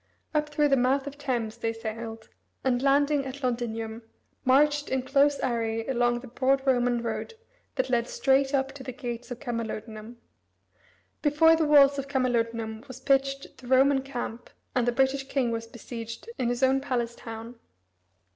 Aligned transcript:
Up 0.33 0.49
through 0.49 0.69
the 0.69 0.75
mouth 0.75 1.05
of 1.05 1.15
Thames 1.19 1.57
they 1.59 1.71
sailed, 1.73 2.27
and 2.63 2.81
landing 2.81 3.23
at 3.23 3.43
Londinium, 3.43 4.01
marched 4.43 4.89
in 4.89 5.03
close 5.03 5.39
array 5.43 5.85
along 5.85 6.21
the 6.21 6.27
broad 6.27 6.65
Roman 6.65 7.03
road 7.03 7.35
that 7.75 7.87
led 7.87 8.07
straight 8.09 8.51
up 8.51 8.71
to 8.71 8.83
the 8.83 8.93
gates 8.93 9.29
of 9.29 9.39
Camalodunum. 9.39 10.15
Before 11.21 11.55
the 11.55 11.65
walls 11.67 11.99
of 11.99 12.07
Camalodunum 12.07 12.83
was 12.87 12.99
pitched 12.99 13.59
the 13.59 13.67
Roman 13.67 14.01
camp, 14.01 14.49
and 14.73 14.87
the 14.87 14.91
British 14.91 15.27
king 15.27 15.51
was 15.51 15.67
besieged 15.67 16.27
in 16.39 16.49
his 16.49 16.63
own 16.63 16.81
palace 16.81 17.13
town. 17.13 17.59